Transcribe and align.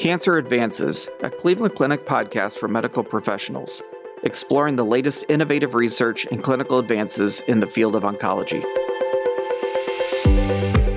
Cancer 0.00 0.38
Advances, 0.38 1.10
a 1.22 1.28
Cleveland 1.28 1.74
Clinic 1.74 2.06
podcast 2.06 2.56
for 2.56 2.68
medical 2.68 3.04
professionals, 3.04 3.82
exploring 4.22 4.76
the 4.76 4.82
latest 4.82 5.26
innovative 5.28 5.74
research 5.74 6.24
and 6.24 6.42
clinical 6.42 6.78
advances 6.78 7.40
in 7.40 7.60
the 7.60 7.66
field 7.66 7.94
of 7.94 8.04
oncology. 8.04 8.64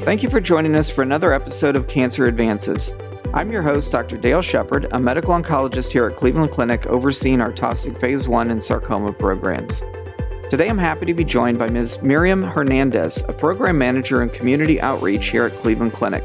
Thank 0.06 0.24
you 0.24 0.30
for 0.30 0.40
joining 0.40 0.74
us 0.74 0.90
for 0.90 1.02
another 1.02 1.34
episode 1.34 1.76
of 1.76 1.90
Cancer 1.90 2.28
Advances. 2.28 2.94
I'm 3.34 3.52
your 3.52 3.62
host, 3.62 3.92
Dr. 3.92 4.16
Dale 4.16 4.42
Shepard, 4.42 4.88
a 4.94 5.00
medical 5.02 5.34
oncologist 5.34 5.92
here 5.92 6.08
at 6.08 6.16
Cleveland 6.16 6.52
Clinic 6.52 6.86
overseeing 6.86 7.42
our 7.42 7.52
Taussig 7.52 8.00
Phase 8.00 8.30
1 8.30 8.52
and 8.52 8.64
sarcoma 8.64 9.12
programs. 9.12 9.84
Today 10.50 10.70
I'm 10.70 10.78
happy 10.78 11.06
to 11.08 11.14
be 11.14 11.26
joined 11.26 11.60
by 11.60 11.68
Ms. 11.68 12.02
Miriam 12.02 12.42
Hernandez, 12.42 13.22
a 13.28 13.34
program 13.34 13.78
manager 13.78 14.24
in 14.24 14.30
community 14.30 14.80
outreach 14.80 15.28
here 15.28 15.44
at 15.44 15.60
Cleveland 15.60 15.92
Clinic. 15.92 16.24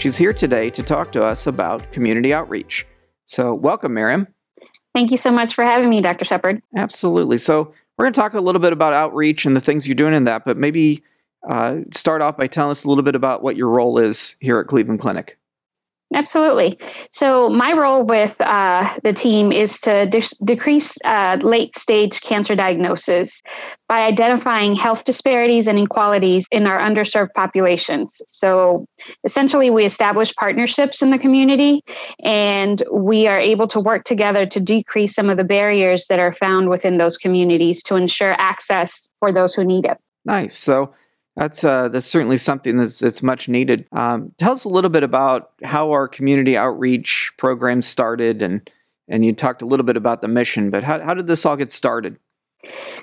She's 0.00 0.16
here 0.16 0.32
today 0.32 0.70
to 0.70 0.82
talk 0.82 1.12
to 1.12 1.22
us 1.22 1.46
about 1.46 1.92
community 1.92 2.32
outreach. 2.32 2.86
So, 3.26 3.52
welcome, 3.52 3.92
Miriam. 3.92 4.26
Thank 4.94 5.10
you 5.10 5.18
so 5.18 5.30
much 5.30 5.54
for 5.54 5.62
having 5.62 5.90
me, 5.90 6.00
Dr. 6.00 6.24
Shepard. 6.24 6.62
Absolutely. 6.74 7.36
So, 7.36 7.74
we're 7.98 8.06
going 8.06 8.14
to 8.14 8.18
talk 8.18 8.32
a 8.32 8.40
little 8.40 8.62
bit 8.62 8.72
about 8.72 8.94
outreach 8.94 9.44
and 9.44 9.54
the 9.54 9.60
things 9.60 9.86
you're 9.86 9.94
doing 9.94 10.14
in 10.14 10.24
that, 10.24 10.46
but 10.46 10.56
maybe 10.56 11.04
uh, 11.46 11.80
start 11.92 12.22
off 12.22 12.38
by 12.38 12.46
telling 12.46 12.70
us 12.70 12.82
a 12.82 12.88
little 12.88 13.04
bit 13.04 13.14
about 13.14 13.42
what 13.42 13.56
your 13.56 13.68
role 13.68 13.98
is 13.98 14.36
here 14.40 14.58
at 14.58 14.68
Cleveland 14.68 15.00
Clinic. 15.00 15.38
Absolutely. 16.12 16.76
So, 17.12 17.48
my 17.48 17.72
role 17.72 18.04
with 18.04 18.34
uh, 18.40 18.96
the 19.04 19.12
team 19.12 19.52
is 19.52 19.78
to 19.82 20.06
de- 20.06 20.44
decrease 20.44 20.98
uh, 21.04 21.38
late 21.40 21.78
stage 21.78 22.20
cancer 22.20 22.56
diagnosis 22.56 23.40
by 23.88 24.06
identifying 24.06 24.74
health 24.74 25.04
disparities 25.04 25.68
and 25.68 25.78
inequalities 25.78 26.48
in 26.50 26.66
our 26.66 26.80
underserved 26.80 27.32
populations. 27.36 28.20
So, 28.26 28.86
essentially, 29.22 29.70
we 29.70 29.84
establish 29.84 30.34
partnerships 30.34 31.00
in 31.00 31.10
the 31.10 31.18
community 31.18 31.80
and 32.24 32.82
we 32.92 33.28
are 33.28 33.38
able 33.38 33.68
to 33.68 33.78
work 33.78 34.02
together 34.02 34.46
to 34.46 34.58
decrease 34.58 35.14
some 35.14 35.30
of 35.30 35.36
the 35.36 35.44
barriers 35.44 36.08
that 36.08 36.18
are 36.18 36.32
found 36.32 36.70
within 36.70 36.98
those 36.98 37.16
communities 37.16 37.84
to 37.84 37.94
ensure 37.94 38.32
access 38.32 39.12
for 39.20 39.30
those 39.30 39.54
who 39.54 39.64
need 39.64 39.86
it. 39.86 39.98
Nice. 40.24 40.58
So, 40.58 40.92
that's 41.40 41.64
uh, 41.64 41.88
that's 41.88 42.06
certainly 42.06 42.36
something 42.36 42.76
that's 42.76 42.98
that's 42.98 43.22
much 43.22 43.48
needed. 43.48 43.86
Um, 43.92 44.32
tell 44.36 44.52
us 44.52 44.64
a 44.64 44.68
little 44.68 44.90
bit 44.90 45.02
about 45.02 45.52
how 45.64 45.90
our 45.90 46.06
community 46.06 46.54
outreach 46.54 47.32
program 47.38 47.80
started, 47.80 48.42
and 48.42 48.70
and 49.08 49.24
you 49.24 49.32
talked 49.32 49.62
a 49.62 49.66
little 49.66 49.86
bit 49.86 49.96
about 49.96 50.20
the 50.20 50.28
mission, 50.28 50.70
but 50.70 50.84
how 50.84 51.00
how 51.00 51.14
did 51.14 51.26
this 51.26 51.46
all 51.46 51.56
get 51.56 51.72
started? 51.72 52.18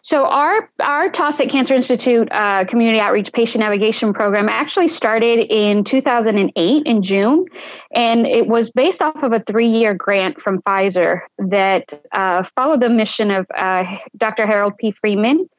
So 0.03 0.27
our 0.27 0.69
our 0.79 1.09
Taussig 1.09 1.49
Cancer 1.49 1.73
Institute 1.73 2.27
uh, 2.31 2.65
community 2.65 2.99
outreach 2.99 3.33
patient 3.33 3.63
navigation 3.63 4.13
program 4.13 4.49
actually 4.49 4.87
started 4.87 5.47
in 5.51 5.83
2008 5.83 6.83
in 6.85 7.01
June, 7.01 7.45
and 7.91 8.27
it 8.27 8.47
was 8.47 8.69
based 8.69 9.01
off 9.01 9.23
of 9.23 9.33
a 9.33 9.39
three 9.39 9.65
year 9.65 9.95
grant 9.95 10.39
from 10.39 10.61
Pfizer 10.61 11.21
that 11.39 11.91
uh, 12.11 12.43
followed 12.55 12.81
the 12.81 12.89
mission 12.89 13.31
of 13.31 13.47
uh, 13.55 13.97
Dr. 14.15 14.45
Harold 14.45 14.77
P. 14.77 14.91
Freeman 14.91 15.49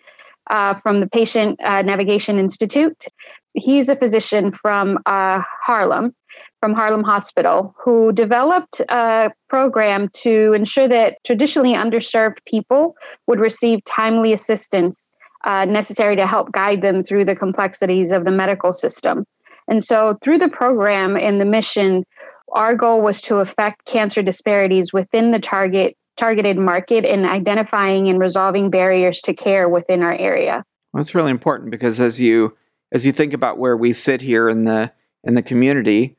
uh, 0.50 0.74
from 0.74 1.00
the 1.00 1.08
Patient 1.08 1.60
uh, 1.62 1.82
Navigation 1.82 2.38
Institute. 2.38 3.06
He's 3.54 3.88
a 3.88 3.96
physician 3.96 4.50
from 4.50 4.98
uh, 5.06 5.42
Harlem, 5.62 6.14
from 6.60 6.74
Harlem 6.74 7.02
Hospital, 7.02 7.74
who 7.82 8.12
developed 8.12 8.80
a 8.88 9.30
program 9.48 10.08
to 10.14 10.52
ensure 10.52 10.88
that 10.88 11.18
traditionally 11.24 11.74
underserved 11.74 12.38
people 12.46 12.96
would 13.26 13.40
receive 13.40 13.84
timely 13.84 14.32
assistance 14.32 15.10
uh, 15.44 15.64
necessary 15.64 16.16
to 16.16 16.26
help 16.26 16.52
guide 16.52 16.82
them 16.82 17.02
through 17.02 17.24
the 17.24 17.36
complexities 17.36 18.10
of 18.10 18.24
the 18.24 18.30
medical 18.30 18.72
system. 18.72 19.24
And 19.68 19.84
so, 19.84 20.18
through 20.22 20.38
the 20.38 20.48
program 20.48 21.16
and 21.16 21.40
the 21.40 21.44
mission, 21.44 22.04
our 22.52 22.74
goal 22.74 23.02
was 23.02 23.20
to 23.22 23.36
affect 23.36 23.84
cancer 23.84 24.22
disparities 24.22 24.92
within 24.92 25.30
the 25.30 25.38
target 25.38 25.96
targeted 26.18 26.58
market 26.58 27.04
and 27.04 27.24
identifying 27.24 28.08
and 28.08 28.18
resolving 28.18 28.70
barriers 28.70 29.22
to 29.22 29.34
care 29.34 29.68
within 29.68 30.02
our 30.02 30.14
area. 30.14 30.64
Well, 30.92 31.02
that's 31.02 31.14
really 31.14 31.30
important 31.30 31.70
because 31.70 32.00
as 32.00 32.20
you 32.20 32.56
as 32.92 33.04
you 33.04 33.12
think 33.12 33.32
about 33.32 33.58
where 33.58 33.76
we 33.76 33.92
sit 33.92 34.20
here 34.20 34.48
in 34.48 34.64
the 34.64 34.92
in 35.24 35.34
the 35.34 35.42
community, 35.42 36.16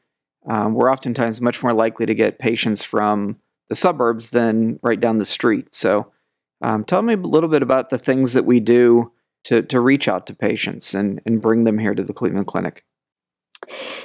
um, 0.47 0.73
we're 0.73 0.91
oftentimes 0.91 1.41
much 1.41 1.61
more 1.61 1.73
likely 1.73 2.05
to 2.05 2.15
get 2.15 2.39
patients 2.39 2.83
from 2.83 3.37
the 3.69 3.75
suburbs 3.75 4.29
than 4.29 4.79
right 4.81 4.99
down 4.99 5.17
the 5.17 5.25
street. 5.25 5.73
So, 5.73 6.11
um, 6.61 6.83
tell 6.83 7.01
me 7.01 7.13
a 7.13 7.17
little 7.17 7.49
bit 7.49 7.61
about 7.61 7.89
the 7.89 7.97
things 7.97 8.33
that 8.33 8.45
we 8.45 8.59
do 8.59 9.11
to 9.45 9.61
to 9.63 9.79
reach 9.79 10.07
out 10.07 10.27
to 10.27 10.35
patients 10.35 10.93
and 10.93 11.21
and 11.25 11.41
bring 11.41 11.63
them 11.63 11.77
here 11.77 11.95
to 11.95 12.03
the 12.03 12.13
Cleveland 12.13 12.47
Clinic. 12.47 12.83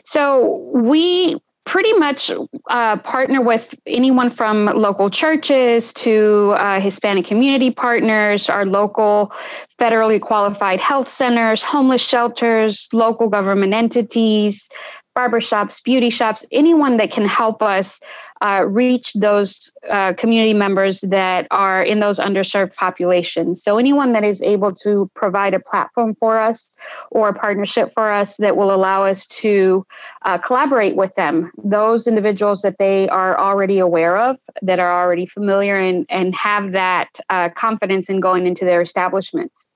So 0.04 0.71
we 0.75 1.37
pretty 1.64 1.92
much 1.94 2.30
uh, 2.69 2.97
partner 2.98 3.41
with 3.41 3.75
anyone 3.86 4.30
from 4.30 4.66
local 4.66 5.10
churches 5.10 5.92
to 5.94 6.54
uh, 6.56 6.78
Hispanic 6.78 7.25
community 7.25 7.70
partners, 7.70 8.48
our 8.48 8.66
local 8.66 9.32
federally 9.78 10.20
qualified 10.20 10.80
health 10.80 11.08
centers, 11.08 11.62
homeless 11.62 12.06
shelters, 12.06 12.88
local 12.92 13.28
government 13.28 13.72
entities, 13.72 14.69
barbershops, 15.16 15.82
beauty 15.82 16.10
shops, 16.10 16.44
anyone 16.53 16.97
that 16.97 17.10
can 17.10 17.24
help 17.24 17.62
us 17.62 18.00
uh, 18.44 18.62
reach 18.62 19.15
those 19.15 19.72
uh, 19.91 20.12
community 20.12 20.53
members 20.53 21.00
that 21.00 21.47
are 21.50 21.82
in 21.82 22.00
those 22.00 22.19
underserved 22.19 22.77
populations. 22.77 23.62
So, 23.62 23.78
anyone 23.78 24.12
that 24.12 24.22
is 24.22 24.43
able 24.43 24.75
to 24.75 25.10
provide 25.15 25.55
a 25.55 25.60
platform 25.60 26.15
for 26.16 26.38
us 26.38 26.77
or 27.10 27.31
a 27.31 27.34
partnership 27.34 27.91
for 27.91 28.12
us 28.12 28.37
that 28.37 28.56
will 28.56 28.72
allow 28.72 29.04
us 29.04 29.27
to 29.28 29.87
uh, 30.27 30.37
collaborate 30.37 30.94
with 30.94 31.15
them, 31.15 31.50
those 31.65 32.06
individuals 32.06 32.60
that 32.60 32.77
they 32.78 33.09
are 33.09 33.38
already 33.38 33.78
aware 33.78 34.19
of, 34.19 34.37
that 34.60 34.78
are 34.78 35.03
already 35.03 35.25
familiar 35.25 35.78
and, 35.78 36.04
and 36.10 36.34
have 36.34 36.72
that 36.72 37.19
uh, 37.31 37.49
confidence 37.49 38.10
in 38.10 38.21
going 38.21 38.47
into 38.47 38.66
their 38.66 38.83
establishments. 38.83 39.71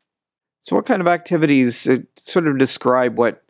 So, 0.60 0.76
what 0.76 0.84
kind 0.84 1.00
of 1.00 1.08
activities 1.08 1.88
uh, 1.88 2.00
sort 2.18 2.46
of 2.46 2.58
describe 2.58 3.16
what 3.16 3.42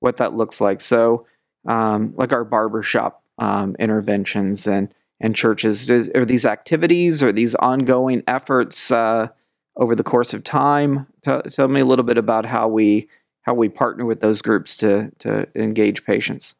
what 0.00 0.16
that 0.16 0.32
looks 0.32 0.62
like? 0.62 0.80
So, 0.80 1.26
um, 1.66 2.14
like 2.16 2.32
our 2.32 2.44
barbershop 2.44 3.21
um, 3.38 3.76
interventions 3.78 4.66
and 4.66 4.92
and 5.20 5.36
churches. 5.36 5.86
Does, 5.86 6.08
are 6.10 6.24
these 6.24 6.44
activities 6.44 7.22
or 7.22 7.32
these 7.32 7.54
ongoing 7.54 8.24
efforts 8.26 8.90
uh, 8.90 9.28
over 9.76 9.94
the 9.94 10.02
course 10.02 10.34
of 10.34 10.42
time? 10.42 11.06
Tell, 11.22 11.42
tell 11.42 11.68
me 11.68 11.80
a 11.80 11.84
little 11.84 12.04
bit 12.04 12.18
about 12.18 12.44
how 12.44 12.68
we 12.68 13.08
how 13.42 13.54
we 13.54 13.68
partner 13.68 14.04
with 14.04 14.20
those 14.20 14.42
groups 14.42 14.76
to 14.78 15.10
to 15.20 15.46
engage 15.54 16.04
patients. 16.04 16.54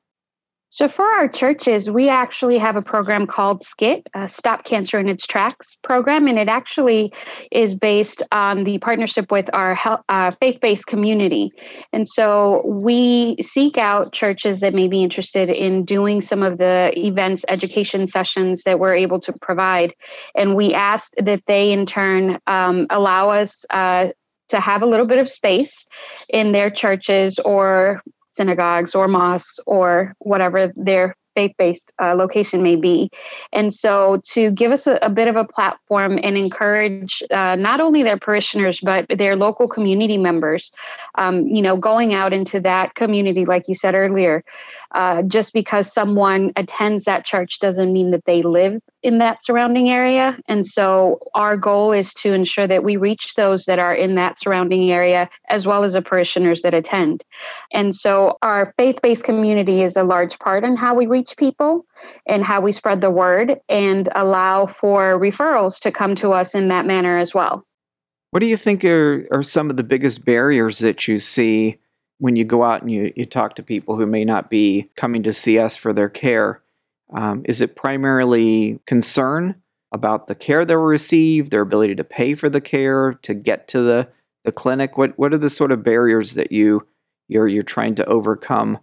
So, 0.72 0.88
for 0.88 1.04
our 1.04 1.28
churches, 1.28 1.90
we 1.90 2.08
actually 2.08 2.56
have 2.56 2.76
a 2.76 2.82
program 2.82 3.26
called 3.26 3.62
SCIT, 3.62 4.06
uh, 4.14 4.26
Stop 4.26 4.64
Cancer 4.64 4.98
in 4.98 5.06
Its 5.06 5.26
Tracks 5.26 5.76
program, 5.82 6.26
and 6.26 6.38
it 6.38 6.48
actually 6.48 7.12
is 7.50 7.74
based 7.74 8.22
on 8.32 8.64
the 8.64 8.78
partnership 8.78 9.30
with 9.30 9.50
our 9.52 9.78
uh, 10.08 10.30
faith 10.40 10.62
based 10.62 10.86
community. 10.86 11.50
And 11.92 12.08
so, 12.08 12.66
we 12.66 13.36
seek 13.42 13.76
out 13.76 14.14
churches 14.14 14.60
that 14.60 14.72
may 14.72 14.88
be 14.88 15.02
interested 15.02 15.50
in 15.50 15.84
doing 15.84 16.22
some 16.22 16.42
of 16.42 16.56
the 16.56 16.90
events, 16.96 17.44
education 17.48 18.06
sessions 18.06 18.62
that 18.62 18.80
we're 18.80 18.94
able 18.94 19.20
to 19.20 19.32
provide. 19.42 19.92
And 20.34 20.56
we 20.56 20.72
ask 20.72 21.12
that 21.18 21.44
they, 21.44 21.70
in 21.70 21.84
turn, 21.84 22.38
um, 22.46 22.86
allow 22.88 23.28
us. 23.28 23.66
Uh, 23.68 24.12
to 24.48 24.60
have 24.60 24.82
a 24.82 24.86
little 24.86 25.06
bit 25.06 25.18
of 25.18 25.30
space 25.30 25.86
in 26.28 26.52
their 26.52 26.68
churches 26.68 27.38
or 27.38 28.02
synagogues 28.32 28.94
or 28.94 29.08
mosques 29.08 29.60
or 29.66 30.14
whatever 30.18 30.72
their 30.76 31.14
faith 31.34 31.52
based 31.58 31.92
uh, 32.00 32.14
location 32.14 32.62
may 32.62 32.76
be. 32.76 33.10
And 33.52 33.72
so 33.72 34.20
to 34.32 34.50
give 34.50 34.72
us 34.72 34.86
a, 34.86 34.98
a 35.02 35.08
bit 35.08 35.28
of 35.28 35.36
a 35.36 35.44
platform 35.44 36.18
and 36.22 36.36
encourage 36.36 37.22
uh, 37.30 37.56
not 37.56 37.80
only 37.80 38.02
their 38.02 38.18
parishioners, 38.18 38.80
but 38.80 39.06
their 39.08 39.36
local 39.36 39.68
community 39.68 40.18
members, 40.18 40.74
um, 41.16 41.46
you 41.46 41.62
know, 41.62 41.76
going 41.76 42.14
out 42.14 42.32
into 42.32 42.60
that 42.60 42.94
community, 42.94 43.44
like 43.44 43.68
you 43.68 43.74
said 43.74 43.94
earlier, 43.94 44.44
uh, 44.92 45.22
just 45.22 45.52
because 45.52 45.92
someone 45.92 46.52
attends 46.56 47.04
that 47.04 47.24
church 47.24 47.58
doesn't 47.60 47.92
mean 47.92 48.10
that 48.10 48.24
they 48.26 48.42
live 48.42 48.80
in 49.02 49.18
that 49.18 49.42
surrounding 49.42 49.90
area. 49.90 50.38
And 50.46 50.64
so 50.64 51.18
our 51.34 51.56
goal 51.56 51.92
is 51.92 52.14
to 52.14 52.32
ensure 52.32 52.66
that 52.66 52.84
we 52.84 52.96
reach 52.96 53.34
those 53.34 53.64
that 53.64 53.78
are 53.78 53.94
in 53.94 54.14
that 54.14 54.38
surrounding 54.38 54.90
area 54.90 55.28
as 55.48 55.66
well 55.66 55.84
as 55.84 55.94
the 55.94 56.02
parishioners 56.02 56.62
that 56.62 56.74
attend. 56.74 57.24
And 57.72 57.94
so 57.94 58.38
our 58.42 58.66
faith 58.78 59.02
based 59.02 59.24
community 59.24 59.82
is 59.82 59.96
a 59.96 60.04
large 60.04 60.38
part 60.38 60.64
in 60.64 60.76
how 60.76 60.94
we 60.94 61.06
reach 61.06 61.36
people 61.36 61.84
and 62.26 62.44
how 62.44 62.60
we 62.60 62.72
spread 62.72 63.00
the 63.00 63.10
word 63.10 63.58
and 63.68 64.08
allow 64.14 64.66
for 64.66 65.18
referrals 65.18 65.80
to 65.80 65.90
come 65.90 66.14
to 66.16 66.32
us 66.32 66.54
in 66.54 66.68
that 66.68 66.86
manner 66.86 67.18
as 67.18 67.34
well. 67.34 67.66
What 68.30 68.40
do 68.40 68.46
you 68.46 68.56
think 68.56 68.84
are, 68.84 69.28
are 69.30 69.42
some 69.42 69.68
of 69.68 69.76
the 69.76 69.84
biggest 69.84 70.24
barriers 70.24 70.78
that 70.78 71.06
you 71.06 71.18
see 71.18 71.78
when 72.18 72.36
you 72.36 72.44
go 72.44 72.62
out 72.62 72.80
and 72.80 72.90
you, 72.90 73.12
you 73.14 73.26
talk 73.26 73.56
to 73.56 73.62
people 73.62 73.96
who 73.96 74.06
may 74.06 74.24
not 74.24 74.48
be 74.48 74.88
coming 74.96 75.22
to 75.24 75.32
see 75.32 75.58
us 75.58 75.76
for 75.76 75.92
their 75.92 76.08
care? 76.08 76.61
Um, 77.12 77.42
is 77.44 77.60
it 77.60 77.76
primarily 77.76 78.80
concern 78.86 79.56
about 79.92 80.26
the 80.26 80.34
care 80.34 80.64
they 80.64 80.76
will 80.76 80.84
receive, 80.84 81.50
their 81.50 81.60
ability 81.60 81.94
to 81.96 82.04
pay 82.04 82.34
for 82.34 82.48
the 82.48 82.60
care, 82.60 83.14
to 83.22 83.34
get 83.34 83.68
to 83.68 83.82
the, 83.82 84.08
the 84.44 84.52
clinic? 84.52 84.96
What 84.96 85.18
what 85.18 85.32
are 85.32 85.38
the 85.38 85.50
sort 85.50 85.72
of 85.72 85.82
barriers 85.82 86.34
that 86.34 86.52
you 86.52 86.86
you're 87.28 87.48
you're 87.48 87.62
trying 87.62 87.94
to 87.96 88.06
overcome 88.06 88.78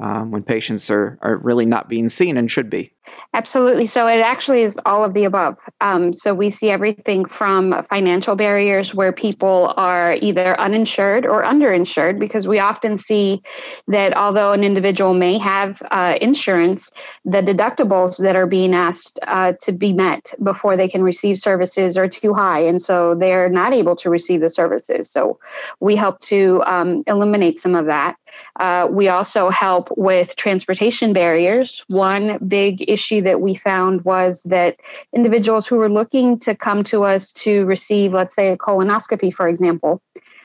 um, 0.00 0.30
when 0.30 0.42
patients 0.42 0.90
are, 0.90 1.18
are 1.22 1.36
really 1.36 1.66
not 1.66 1.88
being 1.88 2.08
seen 2.08 2.36
and 2.36 2.50
should 2.50 2.70
be? 2.70 2.92
Absolutely. 3.34 3.86
So 3.86 4.06
it 4.06 4.20
actually 4.20 4.62
is 4.62 4.78
all 4.86 5.02
of 5.04 5.14
the 5.14 5.24
above. 5.24 5.58
Um, 5.80 6.14
so 6.14 6.32
we 6.32 6.48
see 6.48 6.70
everything 6.70 7.24
from 7.24 7.84
financial 7.88 8.36
barriers 8.36 8.94
where 8.94 9.12
people 9.12 9.74
are 9.76 10.14
either 10.20 10.58
uninsured 10.60 11.26
or 11.26 11.42
underinsured, 11.42 12.18
because 12.20 12.46
we 12.46 12.60
often 12.60 12.98
see 12.98 13.42
that 13.88 14.16
although 14.16 14.52
an 14.52 14.62
individual 14.62 15.14
may 15.14 15.38
have 15.38 15.82
uh, 15.90 16.18
insurance, 16.20 16.92
the 17.24 17.42
deductibles 17.42 18.22
that 18.22 18.36
are 18.36 18.46
being 18.46 18.74
asked 18.74 19.18
uh, 19.26 19.54
to 19.62 19.72
be 19.72 19.92
met 19.92 20.32
before 20.42 20.76
they 20.76 20.88
can 20.88 21.02
receive 21.02 21.36
services 21.36 21.96
are 21.96 22.08
too 22.08 22.32
high. 22.32 22.60
And 22.60 22.80
so 22.80 23.14
they're 23.16 23.48
not 23.48 23.72
able 23.72 23.96
to 23.96 24.08
receive 24.10 24.40
the 24.40 24.48
services. 24.48 25.10
So 25.10 25.38
we 25.80 25.96
help 25.96 26.20
to 26.20 26.62
um, 26.64 27.02
eliminate 27.08 27.58
some 27.58 27.74
of 27.74 27.86
that. 27.86 28.16
Uh, 28.58 28.88
we 28.90 29.08
also 29.08 29.50
help 29.50 29.88
with 29.96 30.36
transportation 30.36 31.12
barriers. 31.12 31.84
One 31.88 32.38
big 32.46 32.84
issue 32.88 33.20
that 33.22 33.40
we 33.40 33.54
found 33.54 34.04
was 34.04 34.42
that 34.44 34.76
individuals 35.14 35.66
who 35.66 35.76
were 35.76 35.88
looking 35.88 36.38
to 36.40 36.54
come 36.54 36.84
to 36.84 37.04
us 37.04 37.32
to 37.34 37.64
receive, 37.66 38.12
let's 38.12 38.34
say, 38.34 38.50
a 38.50 38.56
colonoscopy, 38.56 39.32
for 39.32 39.48
example, 39.48 40.02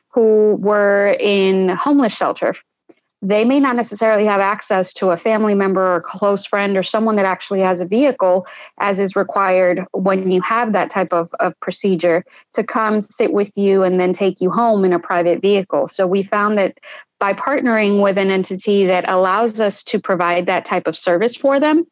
who 0.10 0.58
were 0.62 1.16
in 1.20 1.70
homeless 1.70 2.16
shelter 2.16 2.54
they 3.22 3.44
may 3.44 3.60
not 3.60 3.76
necessarily 3.76 4.26
have 4.26 4.42
access 4.42 4.94
to 4.94 5.10
a 5.10 5.18
family 5.18 5.56
member 5.56 5.96
or 5.96 6.02
close 6.02 6.46
friend 6.46 6.78
or 6.78 6.84
someone 6.84 7.16
that 7.16 7.26
actually 7.26 7.62
has 7.62 7.82
a 7.82 7.86
vehicle 7.86 8.46
as 8.80 9.00
is 9.00 9.16
required 9.16 9.82
when 9.94 10.30
you 10.32 10.42
have 10.42 10.74
that 10.74 10.90
type 10.90 11.14
of, 11.14 11.30
of 11.40 11.60
procedure 11.60 12.24
to 12.54 12.64
come 12.64 13.00
sit 13.00 13.34
with 13.34 13.58
you 13.58 13.84
and 13.84 14.00
then 14.00 14.14
take 14.14 14.42
you 14.42 14.50
home 14.50 14.86
in 14.86 14.94
a 14.94 15.00
private 15.00 15.42
vehicle 15.42 15.88
so 15.88 16.06
we 16.06 16.22
found 16.22 16.58
that 16.58 16.78
by 17.20 17.34
partnering 17.34 18.02
with 18.02 18.18
an 18.18 18.30
entity 18.30 18.86
that 18.86 19.08
allows 19.10 19.60
us 19.60 19.84
to 19.86 20.00
provide 20.00 20.46
that 20.46 20.66
type 20.66 20.86
of 20.86 20.98
service 20.98 21.36
for 21.36 21.60
them, 21.60 21.86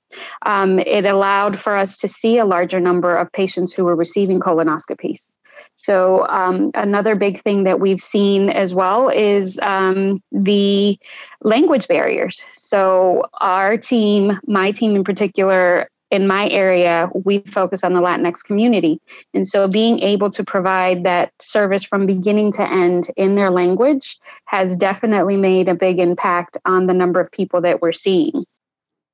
um, 0.46 0.80
it 0.80 1.06
allowed 1.06 1.58
for 1.58 1.76
us 1.76 1.98
to 1.98 2.08
see 2.08 2.38
a 2.38 2.46
larger 2.46 2.80
number 2.80 3.16
of 3.16 3.32
patients 3.32 3.74
who 3.74 3.86
were 3.86 3.96
receiving 3.96 4.40
colonoscopies. 4.40 5.34
So, 5.76 6.28
um, 6.28 6.72
another 6.76 7.16
big 7.16 7.42
thing 7.42 7.64
that 7.64 7.80
we've 7.80 8.02
seen 8.02 8.50
as 8.50 8.74
well 8.74 9.10
is 9.10 9.60
um, 9.62 10.22
the 10.32 10.98
language 11.42 11.88
barriers. 11.88 12.42
So, 12.54 13.24
our 13.42 13.78
team, 13.78 14.40
my 14.48 14.72
team 14.72 14.96
in 14.96 15.04
particular, 15.04 15.88
in 16.14 16.28
my 16.28 16.48
area, 16.50 17.10
we 17.26 17.40
focus 17.40 17.84
on 17.84 17.94
the 17.94 18.00
Latinx 18.00 18.44
community. 18.44 19.02
And 19.34 19.48
so 19.48 19.68
being 19.68 20.00
able 20.00 20.30
to 20.30 20.44
provide 20.44 21.02
that 21.02 21.34
service 21.42 21.84
from 21.84 22.06
beginning 22.06 22.52
to 22.54 22.72
end 22.72 23.08
in 23.18 23.34
their 23.34 23.50
language 23.50 24.20
has 24.46 24.78
definitely 24.78 25.38
made 25.38 25.68
a 25.68 25.74
big 25.74 26.00
impact 26.00 26.56
on 26.66 26.86
the 26.86 26.94
number 26.94 27.20
of 27.20 27.32
people 27.32 27.62
that 27.62 27.82
we're 27.82 27.94
seeing. 27.94 28.46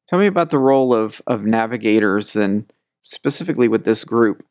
Tell 0.09 0.19
me 0.19 0.27
about 0.27 0.49
the 0.49 0.57
role 0.57 0.93
of, 0.93 1.21
of 1.25 1.45
navigators 1.45 2.35
and 2.35 2.69
specifically 3.03 3.69
with 3.69 3.85
this 3.85 4.03
group. 4.03 4.43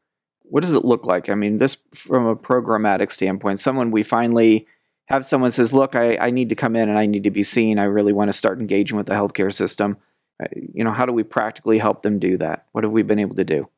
What 0.51 0.63
does 0.63 0.73
it 0.73 0.85
look 0.85 1.07
like? 1.07 1.29
I 1.29 1.35
mean, 1.35 1.59
this 1.59 1.77
from 1.95 2.27
a 2.27 2.37
programmatic 2.37 3.11
standpoint, 3.13 3.61
someone 3.61 3.91
we 3.91 4.03
finally 4.03 4.67
have 5.07 5.25
someone 5.25 5.53
says, 5.53 5.73
Look, 5.73 5.95
I, 5.95 6.17
I 6.17 6.31
need 6.31 6.49
to 6.51 6.55
come 6.55 6.77
in 6.77 6.89
and 6.89 6.99
I 6.99 7.07
need 7.07 7.25
to 7.25 7.31
be 7.31 7.43
seen. 7.43 7.79
I 7.79 7.85
really 7.85 8.13
want 8.13 8.29
to 8.29 8.33
start 8.33 8.61
engaging 8.61 8.97
with 8.97 9.07
the 9.07 9.15
healthcare 9.15 9.53
system 9.53 9.97
uh, 10.43 10.47
you 10.55 10.85
know 10.85 10.93
how 10.93 11.07
do 11.07 11.13
we 11.13 11.23
practically 11.23 11.79
help 11.79 12.03
them 12.03 12.19
do 12.19 12.37
that 12.37 12.67
what 12.73 12.85
have 12.85 12.93
we 12.93 13.03
been 13.03 13.19
able 13.19 13.35
to 13.35 13.45
do 13.45 13.69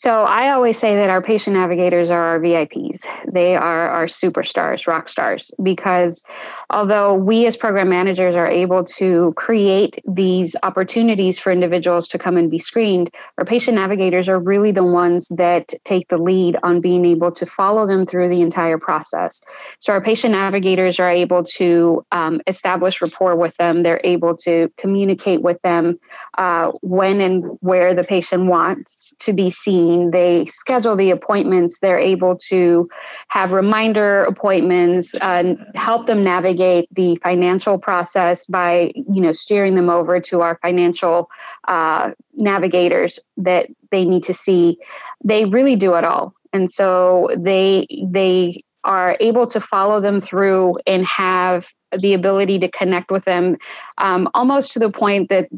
so 0.00 0.24
I 0.24 0.48
always 0.48 0.78
say 0.78 0.94
that 0.94 1.10
our 1.10 1.20
patient 1.20 1.52
navigators 1.52 2.08
are 2.08 2.22
our 2.22 2.40
VIPs. 2.40 3.04
They 3.30 3.54
are 3.54 3.86
our 3.90 4.06
superstars, 4.06 4.86
rock 4.86 5.10
stars, 5.10 5.50
because 5.62 6.24
although 6.70 7.12
we 7.12 7.44
as 7.44 7.54
program 7.54 7.90
managers 7.90 8.34
are 8.34 8.48
able 8.48 8.82
to 8.96 9.34
create 9.34 10.00
these 10.08 10.56
opportunities 10.62 11.38
for 11.38 11.52
individuals 11.52 12.08
to 12.08 12.18
come 12.18 12.38
and 12.38 12.50
be 12.50 12.58
screened, 12.58 13.14
our 13.36 13.44
patient 13.44 13.74
navigators 13.74 14.26
are 14.26 14.38
really 14.38 14.72
the 14.72 14.82
ones 14.82 15.28
that 15.36 15.74
take 15.84 16.08
the 16.08 16.16
lead 16.16 16.56
on 16.62 16.80
being 16.80 17.04
able 17.04 17.30
to 17.32 17.44
follow 17.44 17.86
them 17.86 18.06
through 18.06 18.30
the 18.30 18.40
entire 18.40 18.78
process. 18.78 19.42
So 19.80 19.92
our 19.92 20.00
patient 20.00 20.32
navigators 20.32 20.98
are 20.98 21.10
able 21.10 21.44
to 21.56 22.06
um, 22.10 22.40
establish 22.46 23.02
rapport 23.02 23.36
with 23.36 23.54
them. 23.58 23.82
They're 23.82 24.00
able 24.02 24.34
to 24.38 24.72
communicate 24.78 25.42
with 25.42 25.60
them 25.60 26.00
uh, 26.38 26.72
when 26.80 27.20
and 27.20 27.58
where 27.60 27.94
the 27.94 28.02
patient 28.02 28.46
wants 28.46 29.12
to 29.18 29.34
be 29.34 29.50
seen 29.50 29.89
they 29.98 30.44
schedule 30.46 30.96
the 30.96 31.10
appointments. 31.10 31.80
They're 31.80 31.98
able 31.98 32.36
to 32.48 32.88
have 33.28 33.52
reminder 33.52 34.22
appointments 34.24 35.14
and 35.16 35.58
help 35.74 36.06
them 36.06 36.22
navigate 36.24 36.88
the 36.92 37.16
financial 37.16 37.78
process 37.78 38.46
by, 38.46 38.92
you 38.94 39.20
know, 39.20 39.32
steering 39.32 39.74
them 39.74 39.90
over 39.90 40.20
to 40.20 40.40
our 40.40 40.58
financial 40.62 41.30
uh, 41.68 42.12
navigators 42.34 43.18
that 43.36 43.68
they 43.90 44.04
need 44.04 44.22
to 44.24 44.34
see. 44.34 44.78
They 45.24 45.44
really 45.44 45.76
do 45.76 45.94
it 45.94 46.04
all, 46.04 46.34
and 46.52 46.70
so 46.70 47.28
they 47.36 47.86
they 48.06 48.64
are 48.84 49.16
able 49.20 49.46
to 49.46 49.60
follow 49.60 50.00
them 50.00 50.20
through 50.20 50.78
and 50.86 51.04
have 51.04 51.72
the 51.98 52.14
ability 52.14 52.58
to 52.58 52.68
connect 52.68 53.10
with 53.10 53.24
them 53.24 53.56
um, 53.98 54.28
almost 54.34 54.72
to 54.72 54.78
the 54.78 54.90
point 54.90 55.28
that 55.28 55.48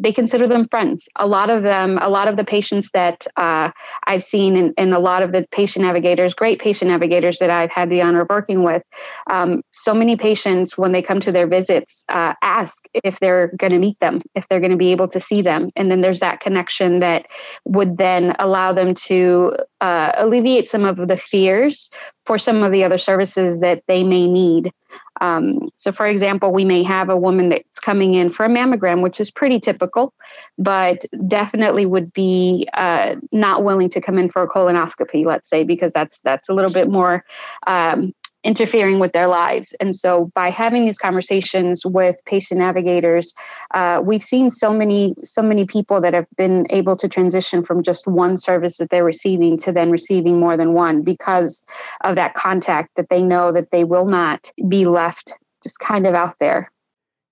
they 0.00 0.12
consider 0.12 0.48
them 0.48 0.66
friends. 0.68 1.08
A 1.16 1.26
lot 1.26 1.50
of 1.50 1.62
them, 1.62 1.98
a 2.00 2.08
lot 2.08 2.28
of 2.28 2.36
the 2.36 2.44
patients 2.44 2.90
that 2.92 3.26
uh, 3.36 3.70
I've 4.04 4.22
seen, 4.22 4.56
and, 4.56 4.72
and, 4.78 4.94
a 4.94 4.98
lot 4.98 5.22
of 5.22 5.32
the 5.32 5.46
patient 5.52 5.84
navigators, 5.84 6.34
great 6.34 6.58
patient 6.58 6.90
navigators 6.90 7.38
that 7.38 7.50
I've 7.50 7.70
had 7.70 7.90
the 7.90 8.02
honor 8.02 8.22
of 8.22 8.28
working 8.28 8.62
with, 8.62 8.82
um, 9.28 9.62
so 9.72 9.94
many 9.94 10.16
patients, 10.16 10.76
when 10.76 10.92
they 10.92 11.02
come 11.02 11.20
to 11.20 11.30
their 11.30 11.46
visits, 11.46 12.04
uh, 12.08 12.34
ask 12.42 12.86
if 13.04 13.20
they're 13.20 13.52
going 13.56 13.72
to 13.72 13.78
meet 13.78 13.98
them, 14.00 14.22
if 14.34 14.48
they're 14.48 14.60
going 14.60 14.72
to 14.72 14.76
be 14.76 14.90
able 14.90 15.08
to 15.08 15.20
see 15.20 15.42
them. 15.42 15.70
And 15.76 15.90
then 15.90 16.00
there's 16.00 16.20
that 16.20 16.40
connection 16.40 17.00
that 17.00 17.26
would 17.64 17.98
then 17.98 18.34
allow 18.38 18.72
them 18.72 18.94
to 18.94 19.56
uh, 19.80 20.12
alleviate 20.16 20.68
some 20.68 20.84
of 20.84 20.96
the 21.08 21.16
fears 21.16 21.90
for 22.26 22.38
some 22.38 22.62
of 22.62 22.72
the 22.72 22.84
other 22.84 22.98
services 22.98 23.60
that 23.60 23.82
they 23.86 24.02
may 24.02 24.28
need. 24.28 24.72
Um, 25.20 25.68
so, 25.74 25.92
for 25.92 26.06
example, 26.06 26.52
we 26.52 26.64
may 26.64 26.82
have 26.82 27.10
a 27.10 27.16
woman 27.16 27.50
that's 27.50 27.78
coming 27.78 28.14
in 28.14 28.30
for 28.30 28.44
a 28.44 28.48
mammogram, 28.48 29.02
which 29.02 29.20
is 29.20 29.30
pretty 29.30 29.60
typical, 29.60 30.14
but 30.58 31.04
definitely 31.26 31.86
would 31.86 32.12
be 32.12 32.68
uh, 32.74 33.16
not 33.32 33.62
willing 33.62 33.88
to 33.90 34.00
come 34.00 34.18
in 34.18 34.28
for 34.28 34.42
a 34.42 34.48
colonoscopy, 34.48 35.24
let's 35.24 35.48
say, 35.48 35.64
because 35.64 35.92
that's 35.92 36.20
that's 36.20 36.48
a 36.48 36.54
little 36.54 36.72
bit 36.72 36.88
more 36.90 37.24
um, 37.66 38.14
interfering 38.42 38.98
with 38.98 39.12
their 39.12 39.28
lives. 39.28 39.74
And 39.80 39.94
so, 39.94 40.30
by 40.34 40.50
having 40.50 40.84
these 40.84 40.98
conversations 40.98 41.84
with 41.84 42.16
patient 42.24 42.60
navigators, 42.60 43.34
uh, 43.74 44.00
we've 44.04 44.22
seen 44.22 44.50
so 44.50 44.72
many 44.72 45.14
so 45.22 45.42
many 45.42 45.66
people 45.66 46.00
that 46.00 46.14
have 46.14 46.26
been 46.36 46.66
able 46.70 46.96
to 46.96 47.08
transition 47.08 47.62
from 47.62 47.82
just 47.82 48.06
one 48.06 48.36
service 48.36 48.78
that 48.78 48.90
they're 48.90 49.04
receiving 49.04 49.56
to 49.58 49.72
then 49.72 49.90
receiving 49.90 50.40
more 50.40 50.56
than 50.56 50.72
one 50.72 51.02
because 51.02 51.64
of 52.02 52.16
that 52.16 52.34
contact 52.34 52.96
that 52.96 53.08
they 53.08 53.22
know 53.22 53.52
that 53.52 53.70
they 53.70 53.84
will 53.84 54.06
not 54.06 54.50
be 54.68 54.84
left 54.84 55.38
just 55.62 55.78
kind 55.80 56.06
of 56.06 56.14
out 56.14 56.38
there. 56.40 56.70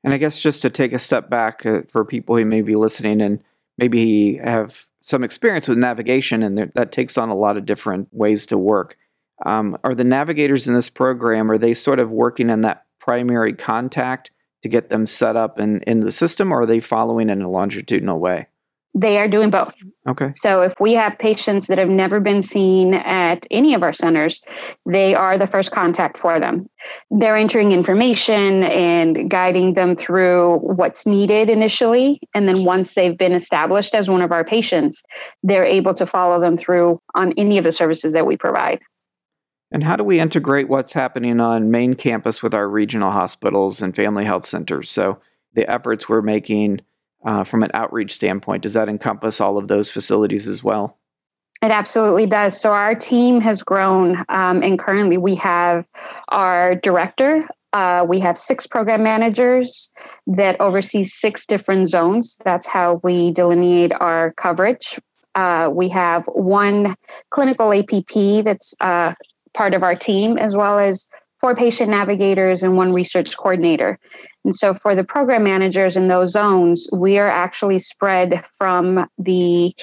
And 0.04 0.14
I 0.14 0.18
guess 0.18 0.38
just 0.38 0.62
to 0.62 0.70
take 0.70 0.92
a 0.92 0.98
step 0.98 1.28
back 1.28 1.66
uh, 1.66 1.82
for 1.90 2.04
people 2.04 2.36
who 2.36 2.44
may 2.44 2.62
be 2.62 2.76
listening 2.76 3.20
and 3.20 3.40
maybe 3.78 4.36
have 4.36 4.86
some 5.02 5.24
experience 5.24 5.66
with 5.66 5.78
navigation, 5.78 6.42
and 6.42 6.58
that 6.58 6.92
takes 6.92 7.16
on 7.16 7.30
a 7.30 7.34
lot 7.34 7.56
of 7.56 7.64
different 7.64 8.08
ways 8.12 8.44
to 8.46 8.58
work 8.58 8.96
um, 9.46 9.78
are 9.84 9.94
the 9.94 10.04
navigators 10.04 10.68
in 10.68 10.74
this 10.74 10.90
program 10.90 11.50
are 11.50 11.58
they 11.58 11.74
sort 11.74 11.98
of 11.98 12.10
working 12.10 12.50
on 12.50 12.62
that 12.62 12.84
primary 12.98 13.52
contact 13.52 14.30
to 14.62 14.68
get 14.68 14.90
them 14.90 15.06
set 15.06 15.36
up 15.36 15.60
in, 15.60 15.80
in 15.82 16.00
the 16.00 16.12
system, 16.12 16.52
or 16.52 16.62
are 16.62 16.66
they 16.66 16.80
following 16.80 17.30
in 17.30 17.42
a 17.42 17.48
longitudinal 17.48 18.18
way? 18.18 18.46
They 18.94 19.18
are 19.18 19.28
doing 19.28 19.50
both. 19.50 19.76
Okay. 20.08 20.32
So 20.34 20.62
if 20.62 20.72
we 20.80 20.94
have 20.94 21.16
patients 21.18 21.68
that 21.68 21.78
have 21.78 21.90
never 21.90 22.18
been 22.18 22.42
seen 22.42 22.94
at 22.94 23.46
any 23.50 23.74
of 23.74 23.82
our 23.82 23.92
centers, 23.92 24.42
they 24.86 25.14
are 25.14 25.38
the 25.38 25.46
first 25.46 25.70
contact 25.70 26.16
for 26.16 26.40
them. 26.40 26.68
They're 27.10 27.36
entering 27.36 27.70
information 27.70 28.64
and 28.64 29.30
guiding 29.30 29.74
them 29.74 29.94
through 29.94 30.58
what's 30.60 31.06
needed 31.06 31.48
initially. 31.48 32.18
And 32.34 32.48
then 32.48 32.64
once 32.64 32.94
they've 32.94 33.16
been 33.16 33.32
established 33.32 33.94
as 33.94 34.10
one 34.10 34.22
of 34.22 34.32
our 34.32 34.42
patients, 34.42 35.04
they're 35.44 35.64
able 35.64 35.94
to 35.94 36.06
follow 36.06 36.40
them 36.40 36.56
through 36.56 36.98
on 37.14 37.32
any 37.36 37.58
of 37.58 37.64
the 37.64 37.72
services 37.72 38.14
that 38.14 38.26
we 38.26 38.36
provide. 38.36 38.80
And 39.70 39.84
how 39.84 39.96
do 39.96 40.04
we 40.04 40.18
integrate 40.18 40.68
what's 40.68 40.92
happening 40.92 41.40
on 41.40 41.70
main 41.70 41.94
campus 41.94 42.42
with 42.42 42.54
our 42.54 42.68
regional 42.68 43.10
hospitals 43.10 43.82
and 43.82 43.94
family 43.94 44.24
health 44.24 44.46
centers? 44.46 44.90
So, 44.90 45.18
the 45.54 45.70
efforts 45.70 46.08
we're 46.08 46.22
making 46.22 46.80
uh, 47.24 47.44
from 47.44 47.62
an 47.62 47.70
outreach 47.74 48.12
standpoint, 48.12 48.62
does 48.62 48.74
that 48.74 48.88
encompass 48.88 49.40
all 49.40 49.58
of 49.58 49.68
those 49.68 49.90
facilities 49.90 50.46
as 50.46 50.62
well? 50.62 50.96
It 51.60 51.70
absolutely 51.70 52.26
does. 52.26 52.58
So, 52.58 52.72
our 52.72 52.94
team 52.94 53.40
has 53.42 53.62
grown, 53.62 54.24
um, 54.28 54.62
and 54.62 54.78
currently 54.78 55.18
we 55.18 55.34
have 55.34 55.86
our 56.28 56.74
director. 56.74 57.46
Uh, 57.74 58.06
we 58.08 58.18
have 58.20 58.38
six 58.38 58.66
program 58.66 59.02
managers 59.02 59.92
that 60.26 60.58
oversee 60.60 61.04
six 61.04 61.44
different 61.44 61.88
zones. 61.88 62.38
That's 62.42 62.66
how 62.66 63.00
we 63.04 63.32
delineate 63.32 63.92
our 63.92 64.32
coverage. 64.32 64.98
Uh, 65.34 65.70
we 65.72 65.88
have 65.88 66.24
one 66.26 66.94
clinical 67.30 67.72
APP 67.72 68.44
that's 68.44 68.74
uh, 68.80 69.12
part 69.54 69.74
of 69.74 69.82
our 69.82 69.94
team, 69.94 70.38
as 70.38 70.56
well 70.56 70.78
as 70.78 71.08
four 71.40 71.54
patient 71.54 71.90
navigators, 71.90 72.62
and 72.62 72.76
one 72.76 72.92
research 72.92 73.36
coordinator. 73.36 73.98
And 74.44 74.54
so 74.56 74.74
for 74.74 74.94
the 74.94 75.04
program 75.04 75.44
managers 75.44 75.96
in 75.96 76.08
those 76.08 76.32
zones, 76.32 76.88
we 76.92 77.18
are 77.18 77.28
actually 77.28 77.78
spread 77.78 78.44
from 78.56 79.08
the 79.18 79.74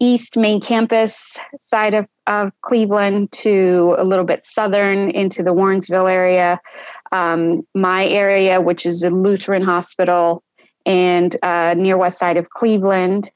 east 0.00 0.36
main 0.36 0.60
campus 0.60 1.38
side 1.58 1.94
of, 1.94 2.06
of 2.26 2.52
Cleveland 2.62 3.32
to 3.32 3.94
a 3.98 4.04
little 4.04 4.24
bit 4.24 4.46
southern 4.46 5.10
into 5.10 5.42
the 5.42 5.52
Warrensville 5.52 6.10
area, 6.10 6.60
um, 7.12 7.66
my 7.74 8.06
area, 8.06 8.60
which 8.60 8.86
is 8.86 9.00
the 9.00 9.10
Lutheran 9.10 9.62
Hospital, 9.62 10.42
and 10.86 11.36
uh, 11.42 11.74
near 11.76 11.98
west 11.98 12.18
side 12.18 12.36
of 12.36 12.50
Cleveland. 12.50 13.30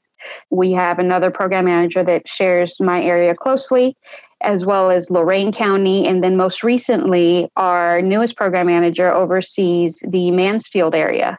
We 0.49 0.71
have 0.73 0.99
another 0.99 1.31
program 1.31 1.65
manager 1.65 2.03
that 2.03 2.27
shares 2.27 2.79
my 2.79 3.01
area 3.01 3.35
closely, 3.35 3.95
as 4.41 4.65
well 4.65 4.91
as 4.91 5.09
Lorain 5.09 5.51
County. 5.51 6.07
And 6.07 6.23
then 6.23 6.37
most 6.37 6.63
recently, 6.63 7.49
our 7.55 8.01
newest 8.01 8.35
program 8.35 8.67
manager 8.67 9.11
oversees 9.11 10.03
the 10.07 10.31
Mansfield 10.31 10.95
area. 10.95 11.37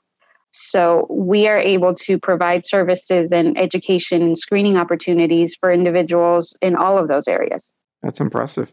So 0.51 1.07
we 1.11 1.47
are 1.49 1.59
able 1.59 1.95
to 1.95 2.19
provide 2.19 2.65
services 2.65 3.31
and 3.31 3.59
education 3.59 4.23
and 4.23 4.39
screening 4.39 4.79
opportunities 4.79 5.55
for 5.55 5.71
individuals 5.71 6.57
in 6.63 6.77
all 6.77 6.97
of 6.97 7.09
those 7.09 7.29
areas. 7.29 7.73
That's 8.03 8.21
impressive. 8.21 8.73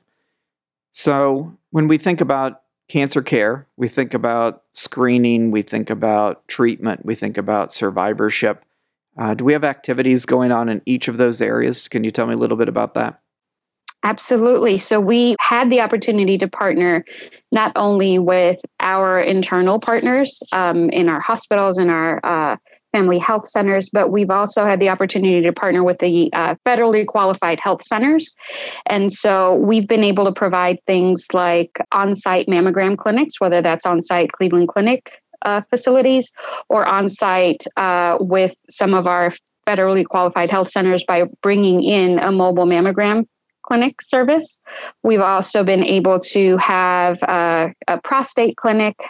So 0.91 1.51
when 1.71 1.87
we 1.87 1.97
think 1.97 2.21
about 2.21 2.61
cancer 2.87 3.21
care, 3.21 3.67
we 3.75 3.87
think 3.87 4.13
about 4.13 4.63
screening, 4.71 5.51
we 5.51 5.61
think 5.61 5.89
about 5.89 6.47
treatment, 6.47 7.05
we 7.05 7.15
think 7.15 7.37
about 7.37 7.73
survivorship. 7.73 8.63
Uh, 9.17 9.33
do 9.33 9.43
we 9.43 9.53
have 9.53 9.63
activities 9.63 10.25
going 10.25 10.51
on 10.51 10.69
in 10.69 10.81
each 10.85 11.07
of 11.07 11.17
those 11.17 11.41
areas? 11.41 11.87
Can 11.87 12.03
you 12.03 12.11
tell 12.11 12.25
me 12.25 12.33
a 12.33 12.37
little 12.37 12.57
bit 12.57 12.69
about 12.69 12.93
that? 12.95 13.19
Absolutely. 14.05 14.77
So 14.77 14.99
we 14.99 15.35
had 15.39 15.71
the 15.71 15.79
opportunity 15.79 16.37
to 16.37 16.47
partner 16.47 17.05
not 17.53 17.71
only 17.77 18.19
with 18.19 18.59
our 18.81 19.19
internal 19.21 19.79
partners 19.79 20.43
um, 20.51 20.89
in 20.89 21.07
our 21.07 21.21
hospitals 21.21 21.77
and 21.77 21.89
our 21.89 22.19
uh, 22.25 22.57
family 22.91 23.17
health 23.17 23.47
centers, 23.47 23.89
but 23.89 24.11
we've 24.11 24.29
also 24.29 24.65
had 24.65 24.81
the 24.81 24.89
opportunity 24.89 25.41
to 25.41 25.53
partner 25.53 25.83
with 25.83 25.99
the 25.99 26.29
uh, 26.33 26.55
federally 26.65 27.07
qualified 27.07 27.61
health 27.61 27.81
centers. 27.81 28.35
And 28.85 29.11
so 29.11 29.55
we've 29.55 29.87
been 29.87 30.03
able 30.03 30.25
to 30.25 30.33
provide 30.33 30.79
things 30.85 31.27
like 31.33 31.79
on 31.93 32.13
site 32.13 32.47
mammogram 32.47 32.97
clinics, 32.97 33.39
whether 33.39 33.61
that's 33.61 33.85
on 33.85 34.01
site 34.01 34.33
Cleveland 34.33 34.67
Clinic 34.67 35.22
uh, 35.43 35.61
facilities 35.69 36.31
or 36.69 36.85
on 36.85 37.09
site 37.09 37.63
uh, 37.77 38.17
with 38.19 38.55
some 38.69 38.93
of 38.93 39.07
our 39.07 39.31
federally 39.67 40.05
qualified 40.05 40.51
health 40.51 40.69
centers 40.69 41.03
by 41.03 41.23
bringing 41.41 41.83
in 41.83 42.19
a 42.19 42.31
mobile 42.31 42.65
mammogram 42.65 43.25
clinic 43.63 44.01
service. 44.01 44.59
We've 45.03 45.21
also 45.21 45.63
been 45.63 45.83
able 45.83 46.19
to 46.19 46.57
have 46.57 47.23
uh, 47.23 47.69
a 47.87 47.99
prostate 48.01 48.57
clinic, 48.57 49.01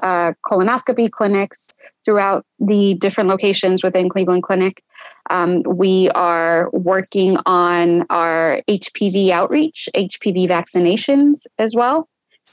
uh, 0.00 0.32
colonoscopy 0.44 1.10
clinics 1.10 1.70
throughout 2.04 2.44
the 2.60 2.94
different 2.94 3.30
locations 3.30 3.82
within 3.82 4.08
Cleveland 4.08 4.42
Clinic. 4.42 4.84
Um, 5.30 5.62
we 5.62 6.10
are 6.10 6.68
working 6.72 7.38
on 7.46 8.04
our 8.10 8.60
HPV 8.68 9.30
outreach, 9.30 9.88
HPV 9.96 10.46
vaccinations 10.46 11.46
as 11.58 11.74
well. 11.74 12.08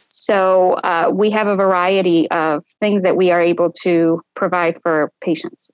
So 0.09 0.73
uh, 0.73 1.11
we 1.13 1.29
have 1.29 1.47
a 1.47 1.55
variety 1.55 2.29
of 2.31 2.65
things 2.81 3.03
that 3.03 3.15
we 3.15 3.31
are 3.31 3.41
able 3.41 3.71
to 3.83 4.21
provide 4.35 4.81
for 4.81 5.11
patients. 5.21 5.71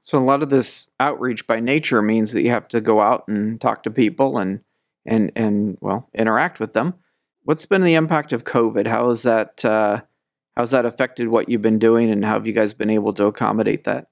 So 0.00 0.18
a 0.18 0.20
lot 0.20 0.42
of 0.42 0.50
this 0.50 0.86
outreach 1.00 1.46
by 1.46 1.60
nature 1.60 2.00
means 2.02 2.32
that 2.32 2.42
you 2.42 2.50
have 2.50 2.68
to 2.68 2.80
go 2.80 3.00
out 3.00 3.26
and 3.26 3.60
talk 3.60 3.82
to 3.84 3.90
people 3.90 4.38
and 4.38 4.60
and 5.06 5.32
and 5.34 5.76
well 5.80 6.08
interact 6.14 6.60
with 6.60 6.72
them. 6.72 6.94
What's 7.42 7.66
been 7.66 7.82
the 7.82 7.94
impact 7.94 8.32
of 8.32 8.44
COVID? 8.44 8.86
How 8.86 9.08
has 9.08 9.22
that 9.22 9.64
uh, 9.64 10.02
how's 10.56 10.70
that 10.70 10.86
affected 10.86 11.28
what 11.28 11.48
you've 11.48 11.62
been 11.62 11.78
doing, 11.78 12.10
and 12.10 12.24
how 12.24 12.34
have 12.34 12.46
you 12.46 12.52
guys 12.52 12.74
been 12.74 12.90
able 12.90 13.12
to 13.14 13.26
accommodate 13.26 13.84
that? 13.84 14.08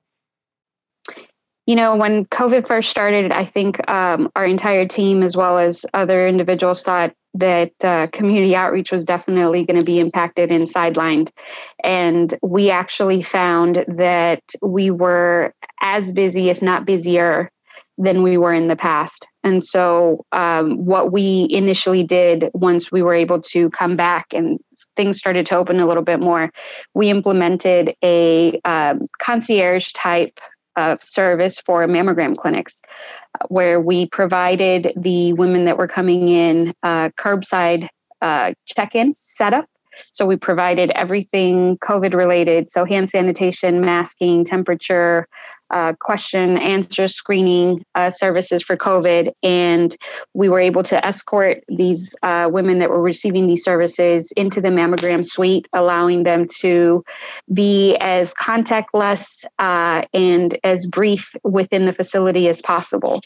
You 1.66 1.76
know, 1.76 1.95
when 1.95 2.25
COVID 2.26 2.66
first 2.66 2.90
started, 2.90 3.31
I 3.31 3.45
think 3.45 3.88
um, 3.88 4.31
our 4.35 4.45
entire 4.45 4.87
team, 4.87 5.23
as 5.23 5.37
well 5.37 5.59
as 5.59 5.87
other 5.95 6.26
individuals, 6.26 6.83
thought 6.83 7.14
that 7.35 7.73
uh, 7.85 8.09
community 8.09 8.54
outreach 8.54 8.92
was 8.92 9.04
definitely 9.04 9.64
going 9.64 9.78
to 9.78 9.87
be 9.87 10.00
impacted 10.00 10.50
and 10.50 10.64
sidelined. 10.64 11.31
And 11.83 12.37
we 12.42 12.71
actually 12.71 13.23
found 13.23 13.85
that 13.88 14.42
we 14.61 14.90
were 14.90 15.54
as 15.81 16.12
busy, 16.12 16.50
if 16.50 16.62
not 16.62 16.85
busier, 16.85 17.50
than 17.97 18.23
we 18.23 18.37
were 18.37 18.52
in 18.52 18.69
the 18.69 18.76
past. 18.76 19.26
And 19.45 19.62
so, 19.62 20.25
um, 20.33 20.85
what 20.85 21.12
we 21.12 21.47
initially 21.50 22.02
did 22.02 22.50
once 22.54 22.90
we 22.90 23.02
were 23.02 23.14
able 23.14 23.40
to 23.40 23.71
come 23.71 23.97
back 23.97 24.33
and 24.33 24.59
things 24.97 25.19
started 25.19 25.47
to 25.47 25.57
open 25.57 25.78
a 25.78 25.87
little 25.87 26.02
bit 26.02 26.21
more, 26.21 26.50
we 26.95 27.11
implemented 27.11 27.95
a 28.02 28.61
um, 28.64 29.07
concierge 29.21 29.92
type 29.92 30.40
of 30.76 31.02
service 31.02 31.59
for 31.59 31.87
mammogram 31.87 32.37
clinics 32.37 32.81
where 33.49 33.81
we 33.81 34.07
provided 34.09 34.93
the 34.97 35.33
women 35.35 35.64
that 35.64 35.79
were 35.79 35.88
coming 35.88 36.29
in 36.29 36.75
uh, 36.83 37.11
curbside 37.11 37.88
uh, 38.21 38.52
check 38.67 38.95
in 38.95 39.12
setup 39.14 39.67
so 40.11 40.26
we 40.26 40.37
provided 40.37 40.90
everything 40.90 41.78
COVID 41.78 42.14
related. 42.14 42.70
So 42.70 42.84
hand 42.84 43.08
sanitation, 43.08 43.80
masking, 43.80 44.44
temperature, 44.44 45.26
uh, 45.72 45.94
question 46.00 46.58
answer 46.58 47.08
screening 47.08 47.84
uh, 47.94 48.11
services 48.11 48.62
for 48.62 48.76
COVID. 48.76 49.32
And 49.42 49.96
we 50.34 50.49
were 50.49 50.61
able 50.61 50.82
to 50.84 51.04
escort 51.04 51.64
these 51.68 52.14
uh, 52.22 52.49
women 52.52 52.78
that 52.78 52.90
were 52.90 53.00
receiving 53.00 53.46
these 53.46 53.64
services 53.64 54.32
into 54.37 54.61
the 54.61 54.68
mammogram 54.68 55.26
suite, 55.26 55.66
allowing 55.72 56.25
them 56.25 56.46
to 56.61 57.02
be 57.52 57.96
as 58.00 58.34
contactless 58.34 59.44
uh, 59.58 60.02
and 60.12 60.58
as 60.62 60.87
brief 60.87 61.34
within 61.42 61.87
the 61.87 61.92
facility 61.92 62.49
as 62.49 62.61
possible. 62.61 63.22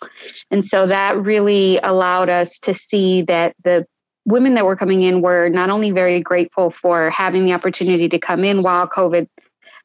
And 0.51 0.65
so 0.65 0.87
that 0.87 1.17
really 1.21 1.79
allowed 1.79 2.29
us 2.29 2.59
to 2.61 2.75
see 2.75 3.23
that 3.23 3.57
the 3.65 3.87
women 4.27 4.55
that 4.55 4.67
were 4.67 4.77
coming 4.77 5.03
in 5.03 5.23
were 5.23 5.49
not 5.49 5.71
only 5.71 5.93
very 5.93 6.21
grateful 6.21 6.69
for 6.69 7.09
having 7.11 7.45
the 7.45 7.53
opportunity 7.55 8.09
to 8.09 8.19
come 8.19 8.45
in 8.45 8.63
while 8.63 8.87
COVID 8.87 9.29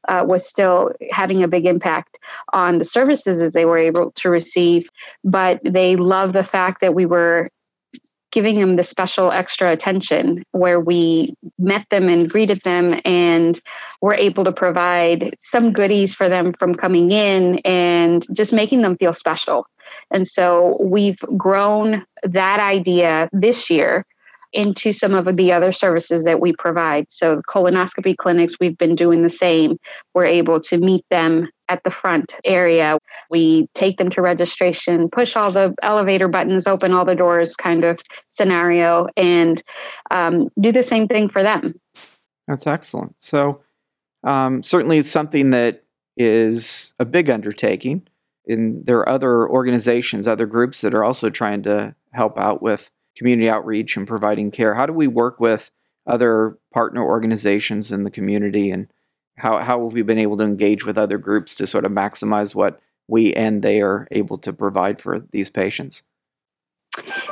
uh, 0.07 0.25
was 0.27 0.47
still 0.47 0.91
having 1.11 1.43
a 1.43 1.47
big 1.47 1.65
impact 1.65 2.17
on 2.51 2.79
the 2.79 2.85
services 2.85 3.39
that 3.39 3.53
they 3.53 3.65
were 3.65 3.77
able 3.77 4.11
to 4.13 4.29
receive, 4.29 4.89
but 5.23 5.61
they 5.63 5.95
love 5.95 6.33
the 6.33 6.43
fact 6.43 6.81
that 6.81 6.95
we 6.95 7.05
were 7.05 7.49
giving 8.31 8.59
them 8.59 8.77
the 8.77 8.83
special 8.83 9.31
extra 9.31 9.71
attention 9.71 10.41
where 10.51 10.79
we 10.79 11.35
met 11.59 11.85
them 11.89 12.07
and 12.07 12.29
greeted 12.29 12.61
them 12.61 12.99
and 13.03 13.59
were 14.01 14.13
able 14.13 14.45
to 14.45 14.53
provide 14.53 15.33
some 15.37 15.73
goodies 15.73 16.13
for 16.13 16.29
them 16.29 16.53
from 16.53 16.73
coming 16.73 17.11
in 17.11 17.59
and 17.59 18.25
just 18.33 18.53
making 18.53 18.81
them 18.81 18.95
feel 18.97 19.13
special. 19.13 19.67
And 20.09 20.25
so 20.25 20.77
we've 20.81 21.19
grown 21.35 22.05
that 22.23 22.59
idea 22.61 23.29
this 23.33 23.69
year 23.69 24.05
into 24.53 24.91
some 24.93 25.13
of 25.13 25.25
the 25.37 25.51
other 25.51 25.71
services 25.71 26.23
that 26.23 26.39
we 26.39 26.53
provide. 26.53 27.11
So, 27.11 27.37
the 27.37 27.43
colonoscopy 27.43 28.17
clinics, 28.17 28.55
we've 28.59 28.77
been 28.77 28.95
doing 28.95 29.23
the 29.23 29.29
same. 29.29 29.77
We're 30.13 30.25
able 30.25 30.59
to 30.61 30.77
meet 30.77 31.05
them 31.09 31.49
at 31.69 31.83
the 31.83 31.91
front 31.91 32.35
area. 32.43 32.97
We 33.29 33.67
take 33.73 33.97
them 33.97 34.09
to 34.11 34.21
registration, 34.21 35.09
push 35.09 35.35
all 35.35 35.51
the 35.51 35.73
elevator 35.81 36.27
buttons, 36.27 36.67
open 36.67 36.91
all 36.91 37.05
the 37.05 37.15
doors 37.15 37.55
kind 37.55 37.85
of 37.85 38.01
scenario, 38.29 39.07
and 39.15 39.61
um, 40.09 40.49
do 40.59 40.71
the 40.71 40.83
same 40.83 41.07
thing 41.07 41.27
for 41.29 41.43
them. 41.43 41.73
That's 42.47 42.67
excellent. 42.67 43.19
So, 43.21 43.61
um, 44.23 44.63
certainly 44.63 44.97
it's 44.97 45.09
something 45.09 45.51
that 45.51 45.83
is 46.17 46.93
a 46.99 47.05
big 47.05 47.29
undertaking. 47.29 48.07
And 48.47 48.85
there 48.85 48.97
are 48.97 49.09
other 49.09 49.47
organizations, 49.47 50.27
other 50.27 50.45
groups 50.45 50.81
that 50.81 50.93
are 50.93 51.03
also 51.03 51.29
trying 51.29 51.63
to 51.63 51.95
help 52.11 52.37
out 52.37 52.61
with 52.61 52.91
community 53.17 53.49
outreach 53.49 53.97
and 53.97 54.07
providing 54.07 54.51
care? 54.51 54.73
How 54.73 54.85
do 54.85 54.93
we 54.93 55.07
work 55.07 55.39
with 55.39 55.71
other 56.07 56.57
partner 56.73 57.03
organizations 57.03 57.91
in 57.91 58.03
the 58.03 58.11
community 58.11 58.71
and 58.71 58.91
how, 59.37 59.59
how 59.59 59.83
have 59.83 59.93
we 59.93 60.01
been 60.01 60.17
able 60.17 60.37
to 60.37 60.43
engage 60.43 60.85
with 60.85 60.97
other 60.97 61.17
groups 61.17 61.55
to 61.55 61.67
sort 61.67 61.85
of 61.85 61.91
maximize 61.91 62.53
what 62.53 62.79
we 63.07 63.33
and 63.33 63.61
they 63.61 63.81
are 63.81 64.07
able 64.11 64.37
to 64.39 64.53
provide 64.53 65.01
for 65.01 65.19
these 65.31 65.49
patients? 65.49 66.03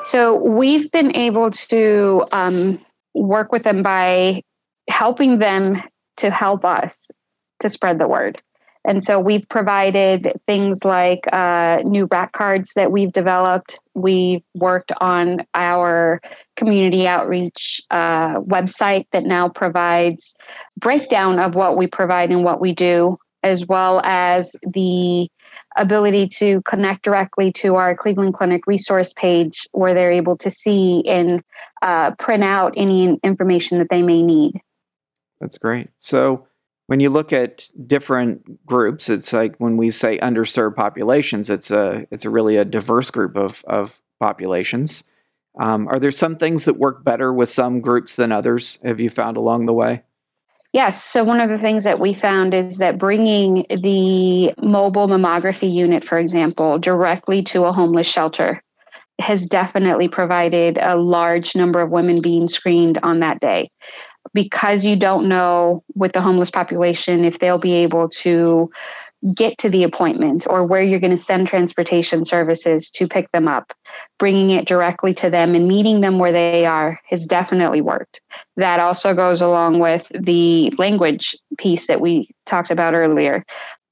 So 0.03 0.43
we've 0.47 0.89
been 0.91 1.15
able 1.15 1.51
to 1.51 2.25
um, 2.31 2.79
work 3.13 3.51
with 3.51 3.63
them 3.63 3.83
by 3.83 4.43
helping 4.89 5.39
them 5.39 5.81
to 6.17 6.29
help 6.29 6.65
us 6.65 7.11
to 7.59 7.69
spread 7.69 7.99
the 7.99 8.07
word. 8.07 8.41
And 8.85 9.03
so 9.03 9.19
we've 9.19 9.47
provided 9.49 10.31
things 10.47 10.85
like 10.85 11.31
uh, 11.33 11.83
new 11.85 12.07
rack 12.11 12.31
cards 12.31 12.73
that 12.75 12.91
we've 12.91 13.11
developed. 13.11 13.79
We've 13.93 14.41
worked 14.55 14.91
on 15.01 15.45
our 15.53 16.21
community 16.55 17.07
outreach 17.07 17.81
uh, 17.91 18.39
website 18.39 19.05
that 19.11 19.23
now 19.23 19.49
provides 19.49 20.37
breakdown 20.79 21.39
of 21.39 21.55
what 21.55 21.77
we 21.77 21.87
provide 21.87 22.31
and 22.31 22.43
what 22.43 22.61
we 22.61 22.73
do, 22.73 23.17
as 23.43 23.65
well 23.65 24.01
as 24.03 24.55
the 24.73 25.29
ability 25.77 26.27
to 26.27 26.61
connect 26.63 27.03
directly 27.03 27.51
to 27.51 27.75
our 27.75 27.95
Cleveland 27.95 28.33
Clinic 28.33 28.65
resource 28.65 29.13
page 29.13 29.67
where 29.71 29.93
they're 29.93 30.11
able 30.11 30.37
to 30.37 30.49
see 30.49 31.03
and 31.07 31.43
uh, 31.81 32.11
print 32.15 32.43
out 32.43 32.73
any 32.75 33.19
information 33.23 33.77
that 33.77 33.89
they 33.89 34.01
may 34.01 34.23
need. 34.23 34.59
That's 35.39 35.57
great. 35.57 35.89
So, 35.97 36.47
when 36.89 36.99
you 36.99 37.11
look 37.11 37.31
at 37.31 37.69
different 37.85 38.65
groups, 38.65 39.09
it's 39.09 39.31
like 39.31 39.55
when 39.57 39.77
we 39.77 39.91
say 39.91 40.17
underserved 40.17 40.75
populations, 40.75 41.47
it's 41.47 41.69
a 41.69 42.07
it's 42.09 42.25
a 42.25 42.31
really 42.31 42.57
a 42.57 42.65
diverse 42.65 43.11
group 43.11 43.37
of 43.37 43.63
of 43.67 44.01
populations. 44.19 45.03
Um, 45.59 45.87
are 45.87 45.99
there 45.99 46.11
some 46.11 46.35
things 46.35 46.65
that 46.65 46.77
work 46.77 47.03
better 47.03 47.31
with 47.31 47.51
some 47.51 47.79
groups 47.79 48.15
than 48.15 48.31
others? 48.31 48.79
Have 48.83 48.99
you 48.99 49.11
found 49.11 49.37
along 49.37 49.67
the 49.67 49.73
way? 49.73 50.01
Yes. 50.73 51.03
So, 51.03 51.23
one 51.23 51.39
of 51.39 51.51
the 51.51 51.59
things 51.59 51.83
that 51.83 51.99
we 51.99 52.11
found 52.15 52.55
is 52.55 52.79
that 52.79 52.97
bringing 52.97 53.67
the 53.69 54.55
mobile 54.59 55.07
mammography 55.07 55.71
unit, 55.71 56.03
for 56.03 56.17
example, 56.17 56.79
directly 56.79 57.43
to 57.43 57.65
a 57.65 57.71
homeless 57.71 58.07
shelter 58.07 58.63
has 59.19 59.45
definitely 59.45 60.07
provided 60.07 60.79
a 60.81 60.95
large 60.95 61.55
number 61.55 61.81
of 61.81 61.91
women 61.91 62.19
being 62.19 62.47
screened 62.47 62.97
on 63.03 63.19
that 63.19 63.39
day 63.41 63.69
because 64.33 64.85
you 64.85 64.95
don't 64.95 65.27
know 65.27 65.83
with 65.95 66.13
the 66.13 66.21
homeless 66.21 66.51
population 66.51 67.23
if 67.23 67.39
they'll 67.39 67.57
be 67.57 67.73
able 67.73 68.09
to 68.09 68.69
get 69.33 69.57
to 69.57 69.69
the 69.69 69.83
appointment 69.83 70.47
or 70.49 70.65
where 70.65 70.81
you're 70.81 70.99
going 70.99 71.11
to 71.11 71.17
send 71.17 71.47
transportation 71.47 72.23
services 72.23 72.89
to 72.89 73.07
pick 73.07 73.29
them 73.31 73.47
up. 73.47 73.73
Bringing 74.17 74.51
it 74.51 74.65
directly 74.65 75.13
to 75.15 75.29
them 75.29 75.55
and 75.55 75.67
meeting 75.67 75.99
them 76.01 76.19
where 76.19 76.31
they 76.31 76.65
are 76.65 77.01
has 77.09 77.25
definitely 77.25 77.81
worked. 77.81 78.21
That 78.55 78.79
also 78.79 79.13
goes 79.13 79.41
along 79.41 79.79
with 79.79 80.09
the 80.17 80.73
language 80.77 81.35
piece 81.57 81.87
that 81.87 81.99
we 81.99 82.29
talked 82.45 82.71
about 82.71 82.93
earlier 82.93 83.43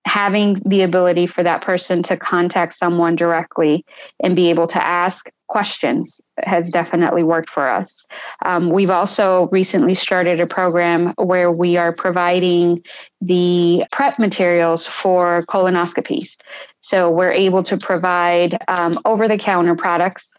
having 0.07 0.53
the 0.65 0.81
ability 0.83 1.27
for 1.27 1.43
that 1.43 1.61
person 1.61 2.01
to 2.01 2.15
contact 2.15 2.71
someone 2.71 3.15
directly 3.15 3.85
and 4.23 4.37
be 4.37 4.49
able 4.49 4.65
to 4.65 4.81
ask 4.81 5.29
questions 5.47 6.19
has 6.43 6.69
definitely 6.69 7.23
worked 7.23 7.49
for 7.49 7.69
us. 7.69 8.05
Um, 8.45 8.69
we've 8.69 8.89
also 8.89 9.47
recently 9.51 9.95
started 9.95 10.39
a 10.39 10.47
program 10.47 11.13
where 11.17 11.51
we 11.51 11.77
are 11.77 11.93
providing 11.93 12.83
the 13.21 13.85
prep 13.91 14.19
materials 14.19 14.85
for 14.85 15.43
colonoscopies. 15.43 16.37
So 16.79 17.09
we're 17.09 17.31
able 17.31 17.63
to 17.63 17.77
provide 17.77 18.57
um, 18.67 18.99
over 19.05 19.27
the 19.27 19.37
counter 19.37 19.75
products. 19.75 20.33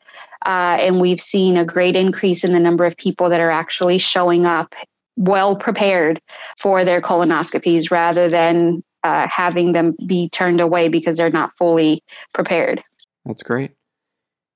Uh, 0.47 0.79
and 0.81 1.01
we've 1.01 1.21
seen 1.21 1.57
a 1.57 1.65
great 1.65 1.97
increase 1.97 2.45
in 2.45 2.53
the 2.53 2.61
number 2.61 2.85
of 2.85 2.97
people 2.97 3.29
that 3.29 3.41
are 3.41 3.51
actually 3.51 3.99
showing 3.99 4.47
up 4.47 4.75
well 5.17 5.57
prepared 5.57 6.21
for 6.59 6.85
their 6.85 7.01
colonoscopies 7.01 7.91
rather 7.91 8.29
than 8.29 8.81
uh, 9.03 9.27
having 9.29 9.73
them 9.73 9.97
be 10.07 10.29
turned 10.29 10.61
away 10.61 10.89
because 10.89 11.17
they're 11.17 11.31
not 11.31 11.51
fully 11.57 12.03
prepared. 12.35 12.83
That's 13.25 13.43
great. 13.43 13.73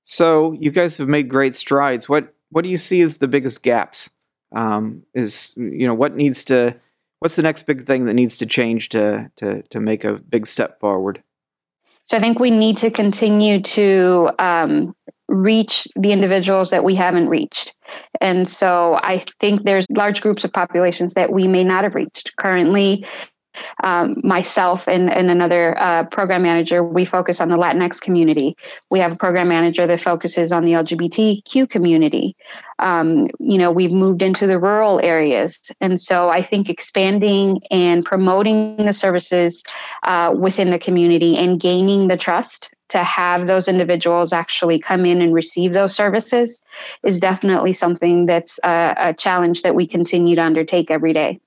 So 0.03 0.53
you 0.53 0.71
guys 0.71 0.97
have 0.97 1.07
made 1.07 1.29
great 1.29 1.55
strides. 1.55 2.09
What 2.09 2.33
what 2.49 2.63
do 2.63 2.69
you 2.69 2.77
see 2.77 3.01
as 3.01 3.17
the 3.17 3.27
biggest 3.27 3.63
gaps? 3.63 4.09
Um, 4.55 5.03
is 5.13 5.53
you 5.57 5.87
know 5.87 5.93
what 5.93 6.15
needs 6.15 6.43
to 6.45 6.75
what's 7.19 7.35
the 7.35 7.41
next 7.41 7.63
big 7.63 7.83
thing 7.83 8.05
that 8.05 8.13
needs 8.13 8.37
to 8.37 8.45
change 8.45 8.89
to 8.89 9.31
to 9.37 9.63
to 9.63 9.79
make 9.79 10.03
a 10.03 10.13
big 10.13 10.45
step 10.47 10.79
forward? 10.79 11.23
So 12.05 12.17
I 12.17 12.19
think 12.19 12.37
we 12.37 12.51
need 12.51 12.77
to 12.77 12.91
continue 12.91 13.61
to 13.61 14.29
um, 14.37 14.93
reach 15.29 15.87
the 15.95 16.11
individuals 16.11 16.69
that 16.71 16.83
we 16.83 16.95
haven't 16.95 17.29
reached. 17.29 17.73
And 18.19 18.47
so 18.47 18.99
I 19.01 19.23
think 19.39 19.63
there's 19.63 19.85
large 19.95 20.21
groups 20.21 20.43
of 20.43 20.51
populations 20.51 21.13
that 21.13 21.31
we 21.31 21.47
may 21.47 21.63
not 21.63 21.85
have 21.85 21.95
reached. 21.95 22.35
Currently, 22.37 23.05
um, 23.83 24.15
myself 24.23 24.87
and, 24.87 25.11
and 25.11 25.29
another 25.29 25.77
uh, 25.81 26.03
program 26.05 26.43
manager, 26.43 26.83
we 26.83 27.05
focus 27.05 27.41
on 27.41 27.49
the 27.49 27.57
Latinx 27.57 28.01
community. 28.01 28.55
We 28.91 28.99
have 28.99 29.13
a 29.13 29.17
program 29.17 29.47
manager 29.47 29.87
that 29.87 29.99
focuses 29.99 30.51
on 30.51 30.63
the 30.63 30.71
LGBTQ 30.73 31.69
community. 31.69 32.35
Um, 32.79 33.27
you 33.39 33.57
know, 33.57 33.71
we've 33.71 33.91
moved 33.91 34.21
into 34.21 34.47
the 34.47 34.59
rural 34.59 34.99
areas. 35.01 35.71
And 35.79 35.99
so 35.99 36.29
I 36.29 36.41
think 36.41 36.69
expanding 36.69 37.61
and 37.71 38.03
promoting 38.03 38.77
the 38.77 38.93
services 38.93 39.63
uh, 40.03 40.35
within 40.37 40.71
the 40.71 40.79
community 40.79 41.37
and 41.37 41.59
gaining 41.59 42.07
the 42.07 42.17
trust 42.17 42.69
to 42.89 43.03
have 43.03 43.47
those 43.47 43.67
individuals 43.67 44.31
actually 44.31 44.77
come 44.77 45.03
in 45.03 45.21
and 45.21 45.33
receive 45.33 45.73
those 45.73 45.95
services 45.95 46.63
is 47.03 47.19
definitely 47.19 47.73
something 47.73 48.27
that's 48.27 48.59
a, 48.63 48.93
a 48.97 49.13
challenge 49.13 49.63
that 49.63 49.73
we 49.73 49.87
continue 49.87 50.35
to 50.35 50.43
undertake 50.43 50.91
every 50.91 51.11
day. 51.11 51.39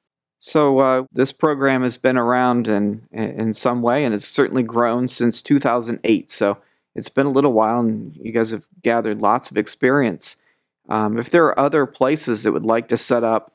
So 0.47 0.79
uh, 0.79 1.07
this 1.11 1.33
program 1.33 1.83
has 1.83 1.97
been 1.97 2.17
around 2.17 2.69
in 2.69 3.03
in 3.11 3.53
some 3.53 3.83
way, 3.83 4.05
and 4.05 4.15
it's 4.15 4.29
certainly 4.29 4.63
grown 4.63 5.09
since 5.09 5.43
2008. 5.43 6.31
So 6.31 6.59
it's 6.95 7.09
been 7.09 7.27
a 7.27 7.33
little 7.33 7.53
while, 7.53 7.81
and 7.81 8.17
you 8.17 8.31
guys 8.31 8.53
have 8.53 8.65
gathered 8.81 9.21
lots 9.21 9.51
of 9.51 9.59
experience. 9.59 10.37
Um, 10.89 11.19
if 11.19 11.31
there 11.31 11.47
are 11.47 11.59
other 11.59 11.85
places 11.85 12.45
that 12.45 12.53
would 12.53 12.65
like 12.65 12.87
to 12.91 12.97
set 12.97 13.25
up 13.25 13.55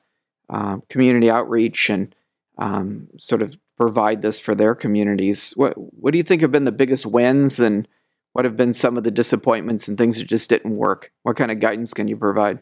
uh, 0.49 0.79
community 0.89 1.29
outreach 1.29 1.89
and 1.89 2.13
um, 2.57 3.07
sort 3.17 3.41
of 3.41 3.55
provide 3.77 4.21
this 4.21 4.37
for 4.37 4.53
their 4.53 4.75
communities, 4.75 5.53
what 5.55 5.75
what 5.77 6.11
do 6.11 6.17
you 6.17 6.25
think 6.25 6.41
have 6.41 6.51
been 6.51 6.65
the 6.65 6.73
biggest 6.73 7.05
wins, 7.05 7.61
and 7.61 7.87
what 8.33 8.43
have 8.43 8.57
been 8.57 8.73
some 8.73 8.97
of 8.97 9.05
the 9.05 9.11
disappointments 9.11 9.87
and 9.87 9.97
things 9.97 10.17
that 10.17 10.27
just 10.27 10.49
didn't 10.49 10.75
work? 10.75 11.13
What 11.23 11.37
kind 11.37 11.51
of 11.51 11.61
guidance 11.61 11.93
can 11.93 12.09
you 12.09 12.17
provide? 12.17 12.59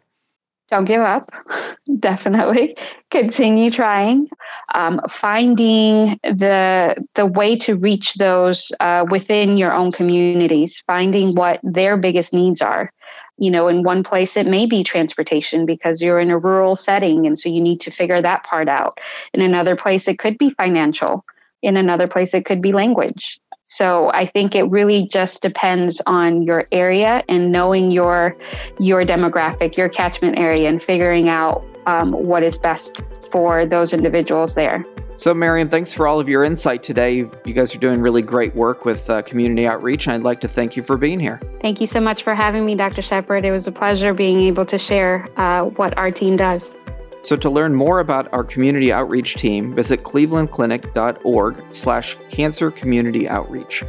Don't 0.69 0.86
give 0.86 1.01
up. 1.01 1.29
Definitely. 1.99 2.77
Continue 3.10 3.69
trying. 3.69 4.29
Um, 4.73 5.01
finding 5.10 6.19
the 6.23 6.95
the 7.15 7.25
way 7.25 7.55
to 7.58 7.75
reach 7.75 8.15
those 8.15 8.71
uh, 8.79 9.05
within 9.10 9.58
your 9.58 9.73
own 9.73 9.91
communities 9.91 10.84
finding 10.86 11.36
what 11.36 11.60
their 11.63 11.97
biggest 11.97 12.34
needs 12.34 12.62
are. 12.62 12.91
You 13.38 13.51
know 13.51 13.67
in 13.67 13.84
one 13.84 14.03
place 14.03 14.38
it 14.38 14.47
may 14.47 14.65
be 14.65 14.84
transportation 14.84 15.65
because 15.65 16.01
you're 16.01 16.19
in 16.19 16.32
a 16.32 16.38
rural 16.38 16.75
setting 16.75 17.25
and 17.25 17.38
so 17.38 17.49
you 17.49 17.62
need 17.62 17.82
to 17.82 17.91
figure 17.91 18.21
that 18.21 18.43
part 18.43 18.67
out. 18.67 18.99
In 19.34 19.41
another 19.41 19.75
place 19.75 20.08
it 20.08 20.19
could 20.19 20.38
be 20.38 20.49
financial. 20.49 21.25
In 21.62 21.77
another 21.77 22.08
place 22.08 22.34
it 22.34 22.45
could 22.45 22.62
be 22.62 22.73
language 22.73 23.39
so 23.69 24.12
I 24.13 24.25
think 24.25 24.55
it 24.55 24.63
really 24.71 25.05
just 25.05 25.43
depends 25.43 26.01
on 26.08 26.41
your 26.41 26.65
area 26.71 27.23
and 27.29 27.51
knowing 27.51 27.91
your 27.91 28.36
your 28.79 29.05
demographic, 29.05 29.77
your 29.77 29.89
catchment 29.89 30.39
area, 30.39 30.67
and 30.67 30.82
figuring 30.82 31.29
out 31.29 31.63
um, 31.86 32.12
what 32.12 32.41
is 32.41 32.58
best 32.58 33.03
for 33.32 33.67
those 33.67 33.93
individuals 33.93 34.55
there. 34.55 34.84
So, 35.17 35.34
Miriam, 35.34 35.69
thanks 35.69 35.93
for 35.93 36.08
all 36.08 36.19
of 36.19 36.27
your 36.27 36.43
insight 36.43 36.82
today. 36.82 37.17
You 37.17 37.53
guys 37.53 37.75
are 37.75 37.77
doing 37.77 38.01
really 38.01 38.21
great 38.21 38.55
work 38.55 38.86
with 38.86 39.08
uh, 39.10 39.21
community 39.21 39.67
outreach, 39.67 40.08
and 40.08 40.15
I'd 40.15 40.21
like 40.21 40.39
to 40.41 40.47
thank 40.47 40.75
you 40.75 40.82
for 40.82 40.97
being 40.97 41.19
here. 41.19 41.41
Thank 41.62 41.82
you 41.82 41.88
so 41.88 41.99
much 41.99 42.23
for 42.23 42.34
having 42.34 42.65
me, 42.65 42.73
Dr. 42.73 43.01
Shepard. 43.01 43.45
It 43.45 43.51
was 43.51 43.67
a 43.67 43.71
pleasure 43.71 44.13
being 44.13 44.39
able 44.39 44.65
to 44.65 44.79
share 44.79 45.27
uh, 45.36 45.65
what 45.65 45.95
our 45.97 46.10
team 46.10 46.38
does. 46.38 46.73
So 47.21 47.36
to 47.36 47.49
learn 47.49 47.75
more 47.75 47.99
about 47.99 48.32
our 48.34 48.43
community 48.43 48.93
outreach 48.93 49.36
team, 49.36 49.73
visit 49.73 50.03
clevelandclinic.org 50.03 51.63
slash 51.71 52.17
cancer 52.29 52.71
community 52.71 53.27
outreach. 53.27 53.84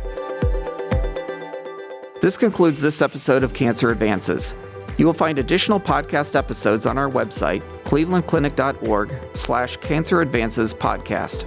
This 2.20 2.36
concludes 2.36 2.80
this 2.80 3.00
episode 3.00 3.42
of 3.42 3.54
Cancer 3.54 3.90
Advances. 3.90 4.54
You 4.98 5.06
will 5.06 5.14
find 5.14 5.38
additional 5.38 5.80
podcast 5.80 6.36
episodes 6.36 6.84
on 6.84 6.98
our 6.98 7.08
website, 7.08 7.62
clevelandclinic.org 7.84 9.14
slash 9.34 9.76
cancer 9.78 10.20
advances 10.20 10.74
podcast. 10.74 11.46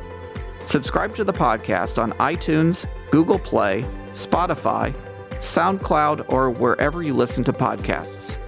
Subscribe 0.65 1.15
to 1.15 1.23
the 1.23 1.33
podcast 1.33 2.01
on 2.01 2.13
iTunes, 2.13 2.87
Google 3.11 3.37
Play, 3.37 3.85
Spotify, 4.13 4.93
SoundCloud, 5.33 6.25
or 6.29 6.49
wherever 6.49 7.03
you 7.03 7.13
listen 7.13 7.43
to 7.43 7.53
podcasts. 7.53 8.39